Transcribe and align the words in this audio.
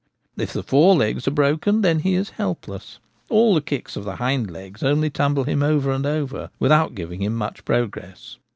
If 0.35 0.51
the 0.51 0.63
forelegs 0.63 1.27
are 1.27 1.29
broken, 1.29 1.81
then 1.81 1.99
he 1.99 2.15
is 2.15 2.31
helpless: 2.31 2.97
all 3.29 3.53
the 3.53 3.61
kicks 3.61 3.95
of 3.95 4.03
the 4.03 4.15
hind 4.15 4.49
legs 4.49 4.81
only 4.81 5.11
tumble 5.11 5.43
him 5.43 5.61
over 5.61 5.91
and 5.91 6.07
over 6.07 6.49
with 6.57 6.71
out 6.71 6.95
giving 6.95 7.21
him 7.21 7.35
much 7.35 7.63
progress. 7.65 8.37